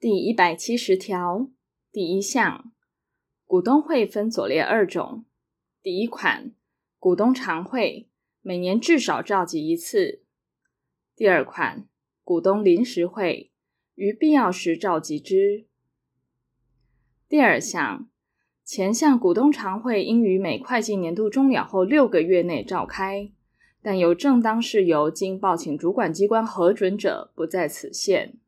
[0.00, 1.50] 第一百七十条
[1.92, 2.72] 第一项，
[3.44, 5.26] 股东会分左列二种：
[5.82, 6.52] 第一款，
[6.98, 8.08] 股东常会，
[8.40, 10.20] 每年至少召集一次；
[11.14, 11.86] 第二款，
[12.24, 13.50] 股东临时会，
[13.94, 15.66] 于必要时召集之。
[17.28, 18.08] 第二项，
[18.64, 23.30] 前项股东常会应于每会计年度终了后六个月内召开，
[23.82, 28.38] 但有正当事由经报请主管机关核准者，不在此限。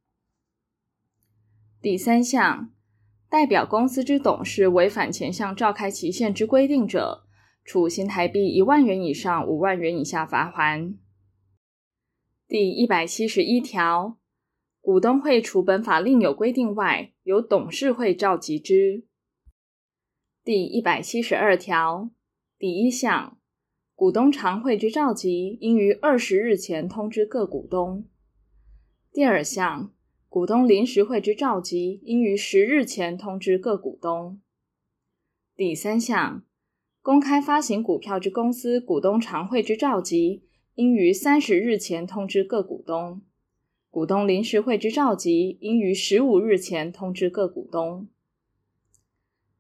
[1.82, 2.70] 第三项，
[3.28, 7.24] 代表公司之董事违反前项召开期限之规定者，
[7.64, 10.94] 处新台币一万元以上五万元以下罚锾。
[12.46, 14.16] 第一百七十一条，
[14.80, 19.04] 股东会除本法另有规定外，由董事会召集之。
[20.44, 22.10] 第一百七十二条
[22.56, 23.38] 第一项，
[23.96, 28.06] 股东常会之召集，应于二十日前通知各股东。
[29.12, 29.91] 第二项。
[30.32, 34.40] 股东临时会之召集，应于十日前通知各股东。
[35.54, 36.42] 第三项，
[37.02, 40.44] 公开发行股票之公司股东常会之召集，
[40.76, 43.20] 应于三十日前通知各股东。
[43.90, 48.08] 股东临时会之召集，应于十五日前通知各股东。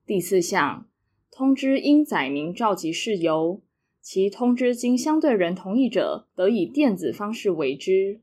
[0.06, 0.88] 第四项，
[1.30, 3.60] 通知应载明召集事由，
[4.00, 8.22] 其通知经相对人同意者，得以电子方式为之。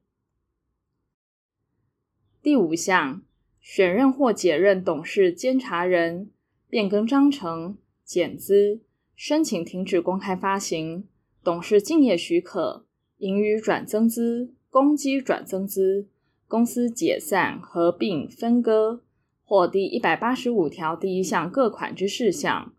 [2.42, 3.22] 第五项，
[3.60, 6.30] 选任或解任董事、监察人，
[6.70, 8.80] 变更章程、减资，
[9.14, 11.04] 申请停止公开发行，
[11.44, 12.86] 董事竞业许可，
[13.18, 16.08] 盈余转增资，公积转增资，
[16.48, 19.02] 公司解散、合并、分割，
[19.44, 22.72] 或第一百八十五条第一项各款之事项，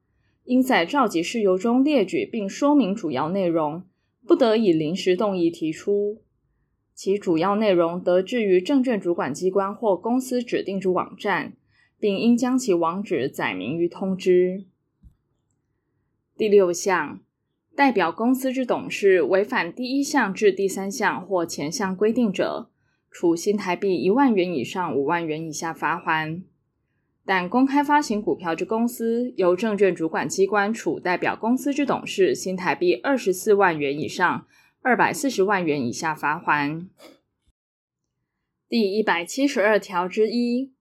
[0.44, 3.82] 应在召集事由中列举并说明主要内容，
[4.26, 6.22] 不得以临时动议提出。
[7.02, 11.54] 其主要内容得置于证券主管机关或公司指定之网站，
[11.98, 14.66] 并应将其网址载明于通知。
[16.36, 17.20] 第六项，
[17.74, 22.68] 代表公司之董事违反第一项至第三项或前项规定者，
[23.10, 26.42] 处新台币一万元以上五万元以下罚锾。
[27.24, 34.44] 但公开发行股票之公司，由证券主管机关处代表公司之董事新台币二十四万元以上。
[34.82, 36.88] 二百四十万元以下罚锾。
[38.66, 40.72] 第一百七十二条之一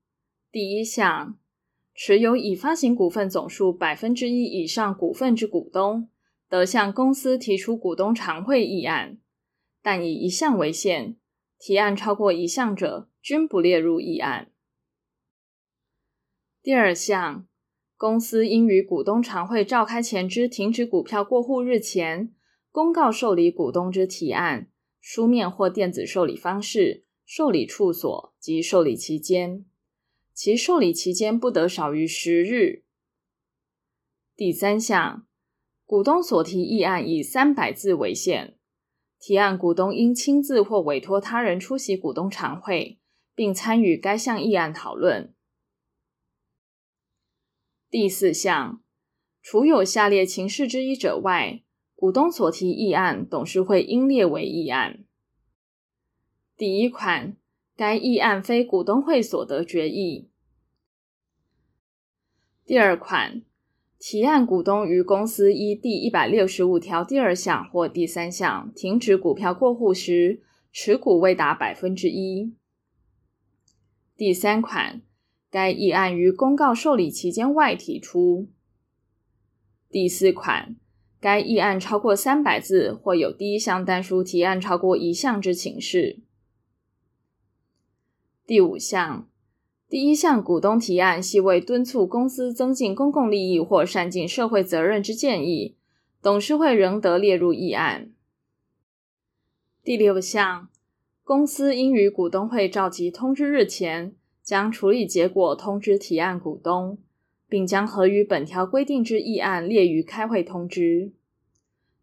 [0.50, 1.38] 第一项，
[1.94, 6.10] 持有已发行股份总数百分之一以上股份之股东，
[6.48, 9.18] 得向公司提出股东常会议案，
[9.82, 11.18] 但以一项为限，
[11.60, 14.50] 提案超过一项者，均不列入议案。
[16.62, 17.46] 第二项，
[17.98, 22.34] 公司应于股东常会召开前之停止股票过户日前。
[22.72, 29.66] 公告受理股东之提案，书面或电子受理方式、受理处所及受理期间，
[30.34, 32.84] 其受理期间不得少于十日。
[34.36, 35.28] 第三项，
[35.86, 38.58] 股东所提议案以三百字为限，
[39.20, 43.00] 提案股东应亲自或委托他人出席股东常会，
[43.34, 45.34] 并参与该项议案讨论。
[47.90, 48.84] 第四项，
[49.42, 51.64] 除有下列情事之一者外，
[52.00, 55.04] 股东所提议案，董事会应列为议案。
[56.56, 57.36] 第一款，
[57.76, 60.30] 该议案非股东会所得决议。
[62.66, 63.42] 第二款，
[63.98, 72.56] 提案股东于公司依第一百六十五条第二项或第三项停止股票过户时，持股未达百分之一。
[74.16, 75.02] 第三款，
[75.52, 78.48] 该议案于公告受理期间外提出。
[79.90, 80.78] 第四款。
[81.22, 86.20] 该议案超过三百字，或有第一项单书提案超过一项之情事。
[88.46, 89.28] 第五项，
[89.90, 95.76] 第一项股东提案系为敦促公司增进公共利益或善尽社会责任之建议，
[96.22, 98.12] 董事会仍得列入议案。
[99.84, 100.70] 第六项，
[101.24, 106.98] 公司应于股东会召集通知日前，将处理结果通知提案股东。
[107.50, 111.12] 并将合于本条规定之议案列于开会通知。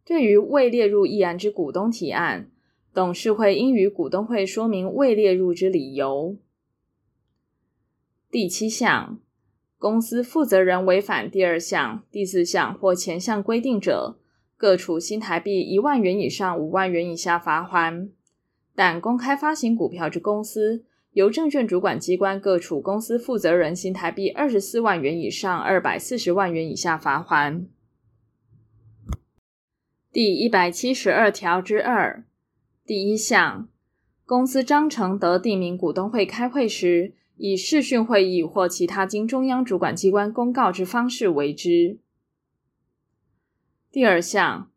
[0.04, 2.50] 对于未列入议案之股东提案，
[2.92, 6.36] 董事会应于股东会说明未列入之理由。
[8.30, 9.20] 第七项，
[9.78, 14.18] 公司负责人违反第二项、第四项或前项规定者，
[14.56, 18.10] 各处新台币一万元以上五万元以下罚锾。
[18.74, 20.84] 但公开发行股票之公司，
[21.16, 27.64] 由证券主管机关各处公司负责人新台币二十四万元以上二百四十万元以下罚锾。
[30.12, 32.26] 第一百七十二条之二
[32.84, 33.66] 第一项，
[34.26, 41.98] 公司章程得定明股东会开会时，以视讯会议或其他经中央主管机关公告之方式为之。
[43.90, 44.70] 第二项，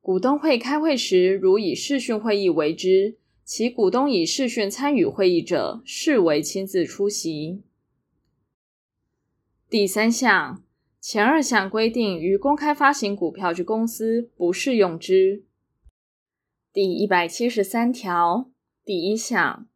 [0.00, 7.62] 股东会开会时，如以视讯会议为之，其股东以视讯参与会议者，视为亲自出席。
[9.68, 10.62] 第三项，
[11.00, 15.44] 前二项规定于公开发行股票之公司不适用之。
[16.72, 18.50] 第一百七十三条
[18.84, 19.66] 第一项。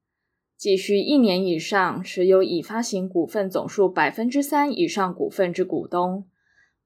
[0.59, 6.25] 继续一年以上持有已发行股份总数百分之三以上股份之股东，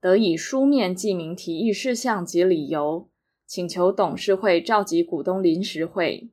[0.01, 3.07] 得以书面记明提议事项及理由，
[3.47, 6.29] 请求董事会召集股东临时会。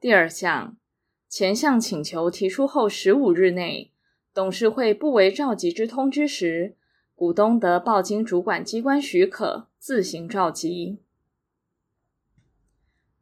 [0.00, 0.76] 第二项，
[1.28, 3.92] 前项请求提出后十五日内，
[4.32, 6.74] 董事会不为召集之通知时，
[7.14, 11.00] 股东得报经主管机关许可，自行召集。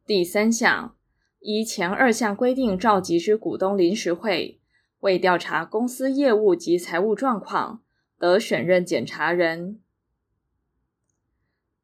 [0.05, 0.95] 第三项。
[1.41, 4.59] 依前二项规定召集之股东临时会，
[4.99, 7.81] 为调查公司业务及财务状况，
[8.17, 9.79] 得选任检查人。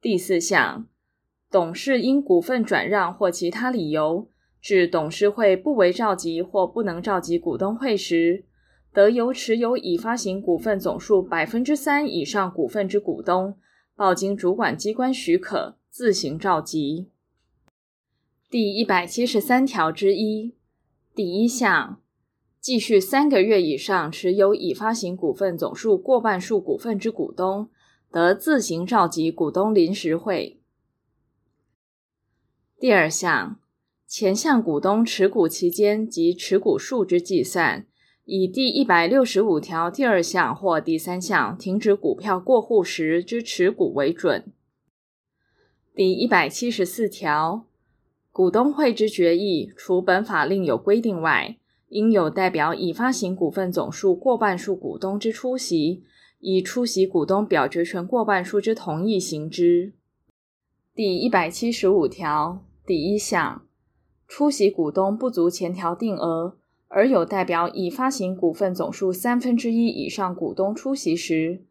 [0.02, 0.90] 第四项，
[1.50, 4.30] 董事因股份转让或其他理由，
[4.66, 8.46] 致董事会不为召集或不能召集股东会时，
[8.92, 13.60] 得由持有已发行股份总数百分之三以上股份之股东，
[13.96, 17.12] 报经主管机关许可，自行召集。
[18.50, 20.56] 第一百七十三条之一
[21.14, 22.02] 第一项，
[22.60, 27.70] 继续三个月以上持有已发行股份总数过半数股份之股东，
[28.10, 30.60] 得自行召集股东临时会。
[32.80, 33.60] 第二项，
[34.08, 37.86] 前项股东持股期间及持股数之计算，
[38.26, 44.46] 以第一百六十五条第二项或第三项停止股票过户时之持股为准。
[45.94, 47.66] 第一百七十四条。
[48.32, 51.56] 股东会之决议，除本法另有规定外，
[51.88, 56.04] 应有代表已发行股份总数过半数股东之出席，
[56.40, 59.94] 以出席股东表决权过半数之同意行之。
[60.94, 63.65] 第一百七十五条第一项，
[64.38, 66.58] 出席股东不足前条定额，
[66.90, 71.62] 而有代表已发行股份总数三分之一以上股东出席时，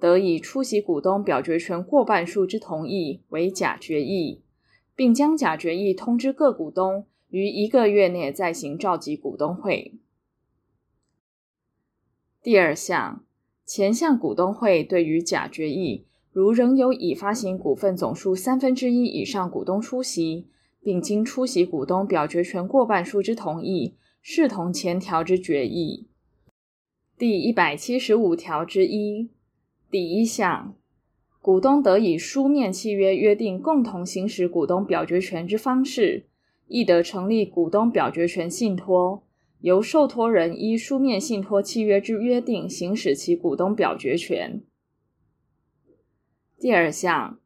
[0.00, 4.42] 得以出席股东表决权过半数之同意为假决议。
[4.96, 9.94] 并将假决议通知各股东，于一个月内再行召集股东会。
[12.42, 13.22] 第二项，
[13.64, 20.48] 前项股东会对于假决议，如仍有已发行股份总数三分之一以上股东出席，
[20.88, 26.08] 并经出席股东表决权过半数之同意，视同前条之决议。
[27.18, 29.28] 第一百七十五条之一
[29.90, 30.74] 第一项。
[31.42, 36.24] 股东得以书面契约约定共同行使股东表决权之方式，
[36.68, 39.22] 亦得成立股东表决权信托，
[39.60, 44.62] 由受托人依书面信托契约之约定行使其股东表决权。
[46.58, 47.38] 第二项，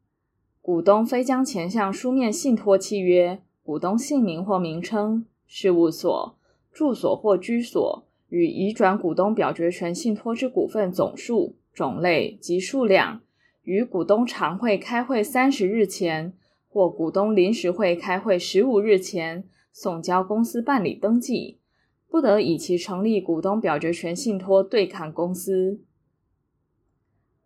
[0.63, 6.37] 股东非将前项书面信托契约、股东姓名或名称、事务所、
[6.71, 13.19] 住所或居所与移转股东表决权信托之股份总数、种类及数量。
[13.63, 16.33] 于股东常会开会三十日前
[16.69, 19.43] 或股东临时会开会十五日前
[19.73, 21.59] 送交公司办理登记，
[22.07, 25.81] 不得以其成立股东表决权信托对抗公司。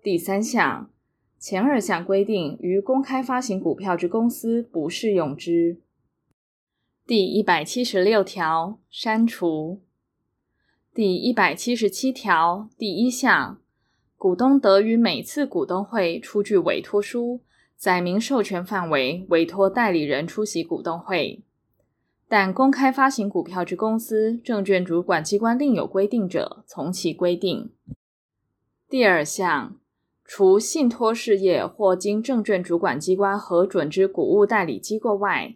[0.04, 0.92] 第三项，
[1.40, 5.80] 前二项规定于公开发行股票之公司不适用之。
[7.06, 9.82] 第一百七十六条删除。
[10.94, 13.62] 第一百七十七条第一项。
[14.20, 17.42] 股东得于每次股东会出具委托书，
[17.76, 21.44] 载明授权范围，委托代理人出席股东会。
[22.28, 27.70] 但公开发行股票之公司，证券主管机关另有规定者，从其规定。
[28.90, 29.78] 第二项，
[30.30, 35.56] 除信托事业或经证券主管机关核准之股务代理机构外，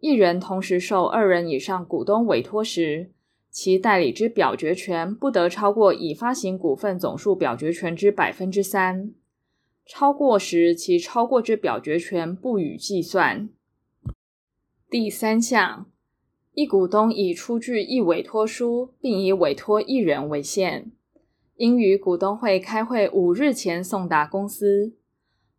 [0.00, 3.10] 一人同时受二人以上股东委托时，
[3.50, 9.14] 其代理之表决权不得超过已发行股份总数表决权之百分之三，
[9.86, 13.48] 超过时其超过之表决权不予计算。
[14.90, 15.86] 第三项，
[16.52, 20.92] 一股东已出具一委托书，并以委托一人为限，
[21.62, 24.96] 应于股东会开会五日前送达公司。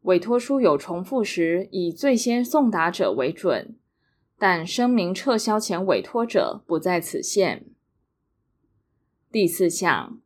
[0.02, 3.78] 委托书有重复时，以最先送达者为准，
[4.38, 7.68] 但声明撤销前委托者不在此限。
[9.32, 10.20] 第四项，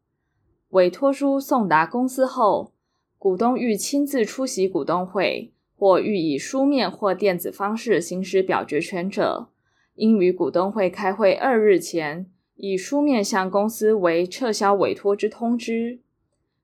[0.69, 2.73] 委托书送达公司后，
[3.19, 9.49] 股东欲亲自出席股东会，或欲以书面或电子方式行使表决权者，
[9.93, 15.99] 应于股东会开会二日前，以书面向公司为撤销委托之通知；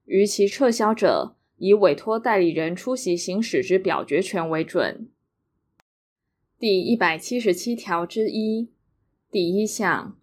[0.06, 5.08] 逾期撤销者，以委托代理人出席行使之表决权为准。
[6.58, 8.70] 第一百七十七条之一
[9.30, 10.18] 第一项，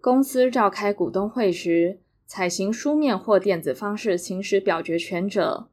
[0.00, 5.70] 公司召开股东会时，采行书面或电子方式行使表决权者，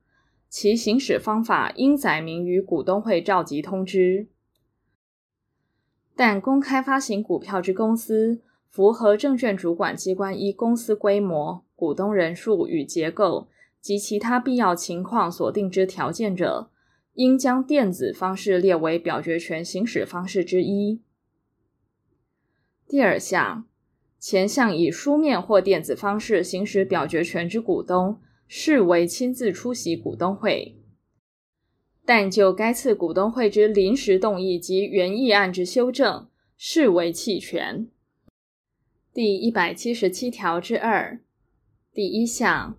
[0.49, 4.29] 其行使方法应载明于股东会召集通知。
[6.15, 13.47] 但公开发行股票之公司，符合证券主管机关依公司规模、股东人数与结构
[13.81, 16.69] 及其他必要情况所定之条件者，
[17.13, 21.01] 应将电子方式列为表决权行使方式之一。
[22.87, 23.65] 第二项。
[24.19, 30.73] 前项以书面或电子方式行使表决权之股东，视为亲自出席股东会；
[32.03, 37.87] 但就该次股东会之临时动议及原议案之修正，视为弃权。
[39.17, 41.19] 第一百七十七条之二
[41.91, 42.77] 第一项，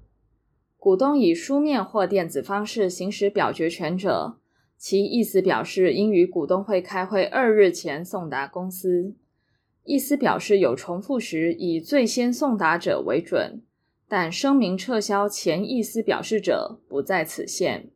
[0.77, 4.39] 股东以书面或电子方式行使表决权者，
[4.77, 9.17] 其意思表示应于股东会开会二日前送达公司。
[9.83, 13.65] 意思表示有重复时，以最先送达者为准，
[14.07, 17.91] 但声明撤销前意思表示者不在此限。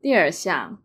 [0.00, 0.80] 第二项，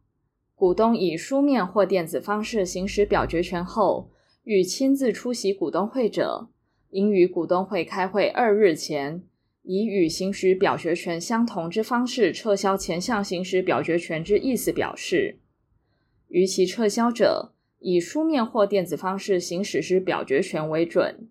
[0.56, 4.10] 股东以书面或电子方式行使表决权后，
[4.46, 6.50] 欲亲自出席股东会者，
[6.92, 9.24] 应于股东会开会二日前，
[9.64, 15.40] 以与行使表决权相同之方式撤销前项行使表决权之意思表示。
[16.28, 21.28] 逾期撤销者，以书面或电子方式行使之表决权为准。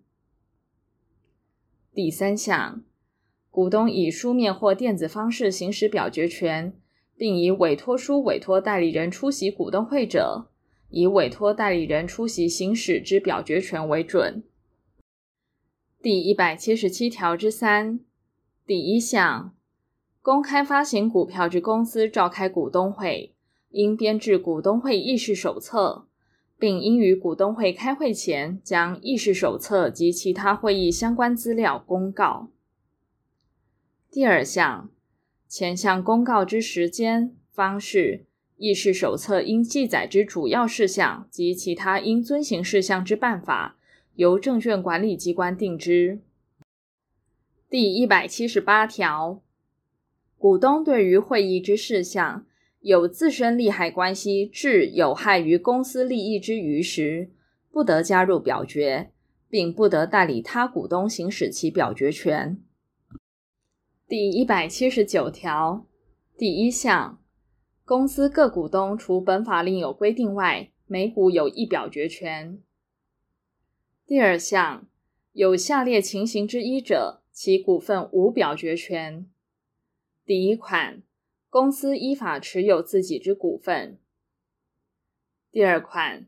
[1.93, 2.83] 第三项，
[3.49, 6.73] 股东以书面或电子方式行使表决权，
[7.15, 10.49] 并以委托书委托代理人出席股东会者，
[10.95, 14.41] 以委托代理人出席行使之表决权为准。
[16.01, 17.99] 第一百七十七条之三
[18.65, 19.53] 第一项，
[20.21, 23.35] 公开发行股票之公司召开股东会，
[23.71, 26.07] 应编制股东会议事手册。
[26.57, 32.49] 并应于股东会开会前将议事手册及其他会议相关资料公告。
[34.09, 34.89] 第二项，
[35.49, 38.25] 前项公告之时间、方式、
[38.57, 43.77] 议事手册应记载之主要事项及其他应遵行事项之办法，
[44.15, 46.19] 由证券管理机关定之。
[47.69, 49.41] 第一百七十八条，
[50.37, 52.45] 股东对于会议之事项，
[52.79, 57.31] 有自身利害关系致有害于公司利益之余时，
[57.71, 59.11] 不得加入表决，
[59.49, 62.57] 并不得代理他股东行使其表决权。
[64.07, 65.85] 第一百七十九条
[66.37, 67.19] 第一项，
[67.85, 72.59] 公司各股东除本法另有规定外，每股有一表决权。
[74.07, 74.87] 第二项，
[75.33, 79.27] 有下列情形之一者，其股份无表决权。
[80.25, 81.03] 第一款。
[81.47, 83.97] 公司依法持有自己之股份。
[85.51, 86.27] 第二款，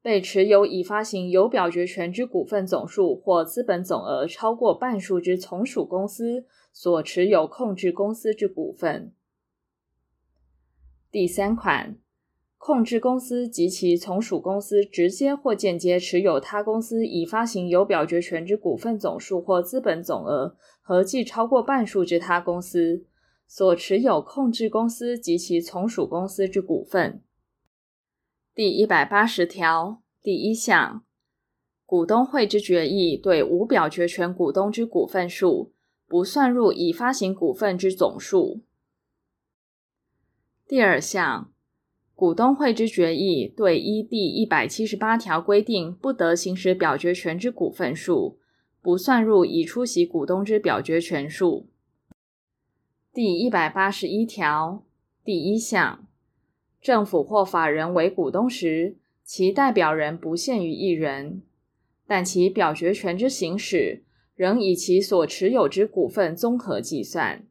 [0.00, 9.12] 被持有已发行有表决权之股份总数或资本总额超过半数之从属公司所持有控制公司之股份。
[11.10, 11.96] 第三款，
[12.56, 23.04] 控制公司及其从属公司直接或间接持有他公司已发行有表决权之股份总数或资本总额合计超过半数之他公司。
[23.50, 27.22] 所持有控制公司及其从属公司之股份。
[28.54, 31.02] 第一百八十条第一项，
[31.86, 35.72] 股东会之决议对无表决权股东之股份数，
[36.06, 38.60] 不算入已发行股份之总数。
[40.68, 41.50] 第二项，
[42.14, 48.38] 股东会之决议对依第一百七十八条规定不得行使表决权之股份数，
[48.82, 51.70] 不算入已出席股东之表决权数。
[53.14, 54.84] 第一百八十一条
[55.24, 56.06] 第一项，
[56.82, 61.40] 政府或法人为股东时，其代表人不限于一人，
[62.06, 67.46] 但其表决权之行使，仍以其所持有之股份综合计算。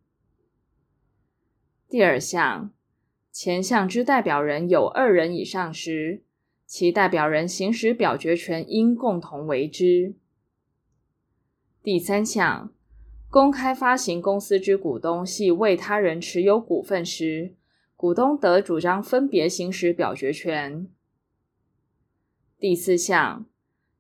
[1.89, 2.71] 第二项，
[3.39, 6.23] 前项之代表人有二人以上时，
[6.65, 10.15] 其代表人行使表决权应共同为之。
[11.83, 12.73] 第三项。
[13.29, 17.53] 公开发行公司之股东系为他人持有股份时，
[17.95, 20.87] 股东得主张分别行使表决权。
[22.57, 23.45] 第四项，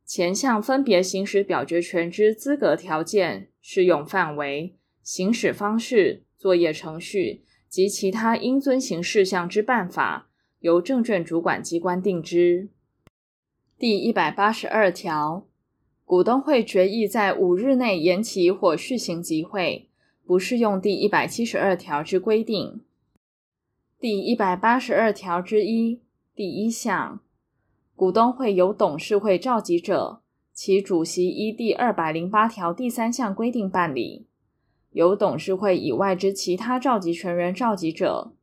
[0.03, 12.69] 前项分别行使表决权之资格条件、适用范围、行使方式、作业程序及其他应遵行事项之办法，由证券主管机关定之。
[13.77, 15.45] 第一百八十二条，
[16.03, 19.87] 股东会决议在五日内延期或续行集会，
[20.25, 22.81] 不适用第一百七十二条之规定。
[23.99, 26.01] 第一百八十二条之一
[26.35, 27.19] 第一项，
[27.95, 30.21] 股东会由董事会召集者，
[30.53, 34.25] 其主席依第二百零八条第三项规定办理；
[34.97, 38.33] 由董事会以外之其他召集权人召集者，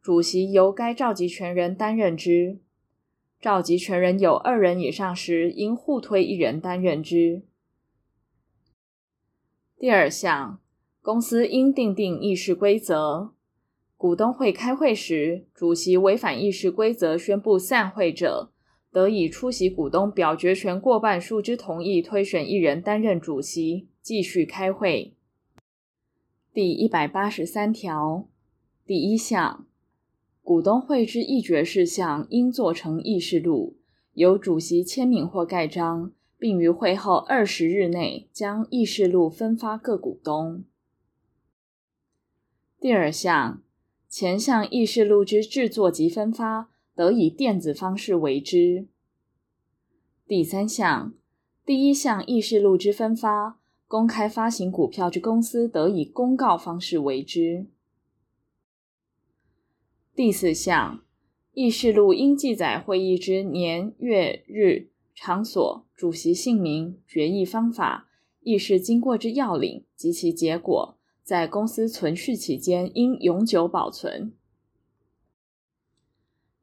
[0.00, 2.60] 主席由该召集权人担任之。
[3.38, 7.42] 召集权人有二人以上时，应互推一人担任之。
[9.78, 10.58] 第二项，
[11.02, 13.34] 公司应订定议事规则。
[13.98, 18.50] 股东会开会时，主席违反议事规则宣布散会者，
[18.90, 25.12] 得以出席股东表决权过半数之同意，推选一人担任主席，继续开会。
[26.58, 28.26] 第一百八十三条
[28.84, 29.64] 第一项，
[30.42, 33.76] 股东会之议决事项应做成议事录，
[34.14, 40.64] 由主席签名或盖章，并于会后二十日内将议事录分发各股东。
[42.80, 43.62] 第二项。
[44.08, 48.88] 前项议事录之制作及分发，得以电子方式为之。
[50.26, 51.14] 第三项，
[51.64, 57.66] 第一项议事录之分发，公开发行股票之公司，得以公告方式为之。
[60.14, 61.02] 第四项，
[61.54, 68.10] 议事录应记载会议之年月日、场所、主席姓名、决议方法、
[68.42, 70.98] 议事经过之要领及其结果。
[71.22, 74.32] 在公司存续期间，应永久保存。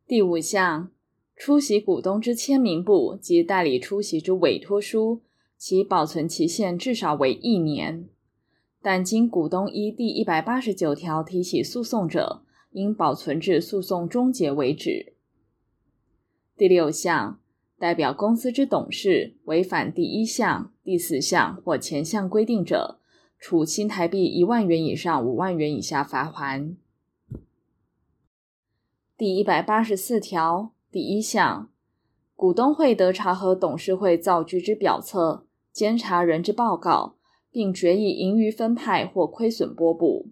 [0.08, 0.91] 第五项，
[1.36, 5.22] 出席股东之签名簿及代理出席之委托书，
[5.57, 8.07] 其保存期限至少为一年，
[8.81, 15.13] 但经股东依第一百八十九条提起诉讼者，应保存至诉讼终结为止。
[16.57, 17.39] 第六项，
[17.77, 23.00] 代表公司之董事违反第一项、第四项或前项规定者，
[23.39, 26.75] 处新台币一万元以上五万元以下罚锾。
[29.18, 31.70] 第一百八十四条第一项，
[32.35, 37.15] 股东会得查核董事会造具之表册、监察人之报告，
[37.50, 40.29] 并决议盈余分派或亏损拨补。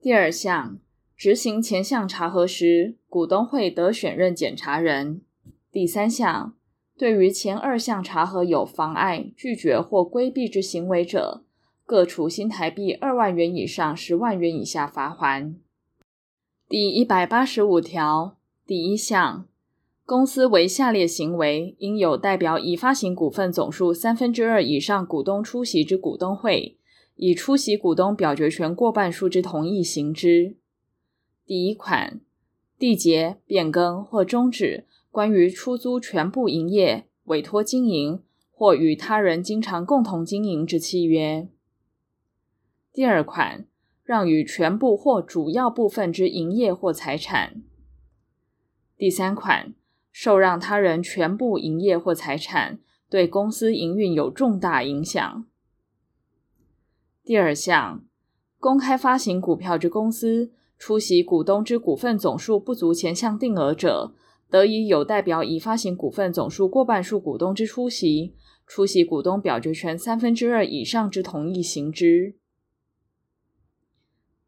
[0.00, 0.78] 第二项，
[1.16, 5.22] 执行前项查核时，股东会得选任检查人。
[5.72, 6.54] 第三项。
[6.98, 11.44] 对于前二项查核有妨碍、拒绝或规避之行为者，
[11.84, 15.56] 各处新台币二万元以上十万元以下罚锾。
[16.66, 19.46] 第一百八十五条第一项，
[20.06, 26.78] 公司为下列行为，应有代表已发行股份总数三分之二以上股东出席之股东会，
[27.16, 30.54] 以出席股东表决权过半数之同意行之。
[31.44, 32.20] 第一款，
[32.78, 34.86] 缔结、变更或终止。
[35.10, 41.48] 关于出租全部营业、委托经营或与他人经常共同经营之契约。
[42.92, 43.66] 第二款，
[44.04, 47.62] 让与全部或主要部分之营业或财产。
[48.98, 49.74] 第三款，
[50.18, 52.78] 受让他人全部营业或财产，
[53.10, 55.44] 对公司营运有重大影响。
[57.22, 58.02] 第二项，
[58.58, 64.14] 公开发行股票之公司，出席股东之股份总数不足前项定额者。
[64.48, 68.34] 得以有代表已发行股份总数过半数股东之出席，
[68.66, 72.36] 出席股东表决权三分之二以上之同意行之。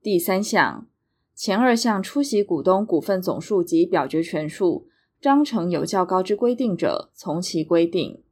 [0.01, 0.87] 第三项，
[1.35, 4.89] 前二项出席股东股份总数及表决权数，
[5.21, 8.23] 章程有较高之规定者，从其规定。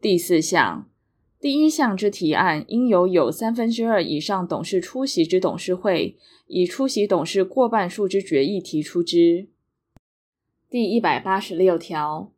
[0.00, 0.88] 第四项，
[1.40, 9.48] 第一项之提案，应由有三分之二以上董事出席之董事会，以出席董事过半数之决议提出之。
[10.70, 12.30] 第一百八十六条，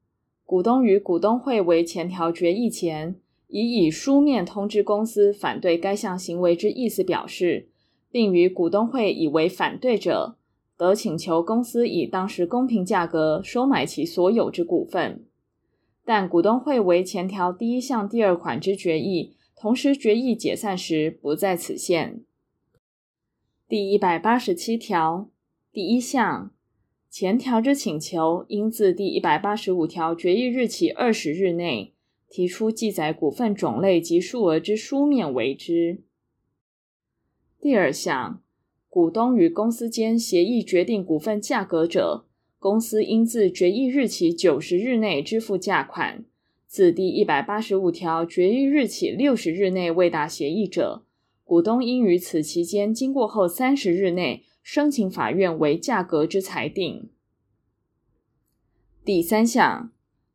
[0.47, 3.17] 股东于股东会为前条决议前，
[3.49, 7.69] 已以书面通知公司反对该项行为之意思表示，
[8.11, 10.39] 并于股东会以为反对者，
[10.81, 15.27] 得请求公司以当时公平价格收买其所有之股份。
[16.07, 22.23] 但股东会为前条第一项第二款之决议，同时决议解散时，不在此限。
[23.69, 25.29] 第一百八十七条
[25.71, 26.51] 第一项，
[27.11, 31.93] 前条之请求，应自第一百八十五条决议日起二十日内，
[32.31, 36.01] 提出记载股份种类及数额之书面为之。
[37.61, 38.43] 第二项，
[38.91, 42.27] 股东与公司间协议决定股份价格者，
[42.59, 46.25] 公司应自决议日起九十日内支付价款；
[46.67, 51.05] 自第一百八十五条决议日起六十日内未达协议者，
[51.45, 57.09] 股东应于此期间经过后三十日内申请法院为价格之裁定。
[59.05, 59.93] 第三项，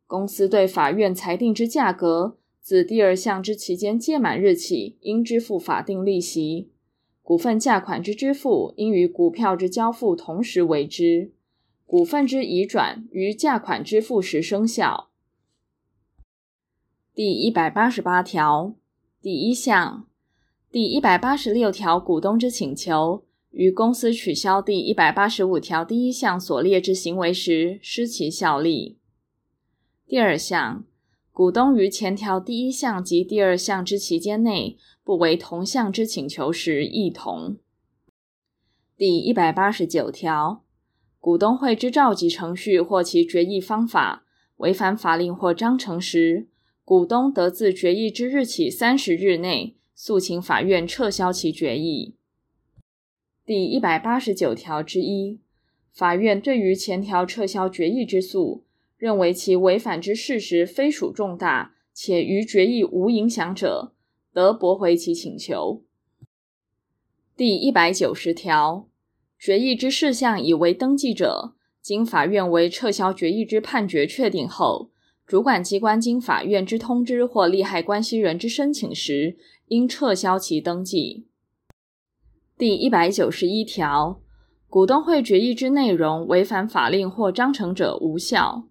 [0.07, 6.69] 公司对法院裁定之价格，自第二项之期间届满日起，应支付法定利息。
[7.25, 11.31] 股份价款之支付，应与股票之交付同时为之。
[11.87, 15.09] 股份之移转，于价款支付时生效。
[17.15, 18.75] 第一百八十八条
[19.19, 20.05] 第一项，
[20.71, 28.99] 第一百八十六条股东之请求，于公司取消第一百八十五条第一项所列之行为时，失其效力。
[30.05, 30.85] 第二项，
[31.31, 37.57] 股东于前条第一项及第二项之期间内，不为同项之请求时，亦同。
[38.97, 40.63] 第一百八十九条，
[41.19, 44.25] 股东会之召集程序或其决议方法
[44.57, 46.47] 违反法令或章程时，
[46.83, 52.15] 股东得自决议之日起三十日内，诉请法院撤销其决议。
[53.45, 55.39] 第一百八十九条之一，
[55.93, 58.63] 法院对于前条撤销决议之诉，
[58.97, 63.91] 认为其违反之事实非属重大，且于决议无影响者，
[64.35, 65.81] 得驳回其请求。
[67.37, 68.89] 第一百九十条，
[69.39, 74.91] 决议之事项已为登记者，经法院为撤销决议之判决确定后，
[75.25, 81.27] 主管机关经法院之通知或利害关系人之申请时，应撤销其登记。
[82.57, 84.19] 第一百九十一条，
[84.67, 88.67] 股东会决议之内容违反法令或章程者无效。